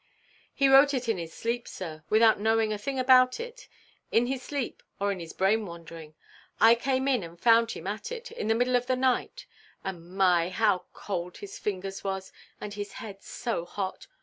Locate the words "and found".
7.21-7.69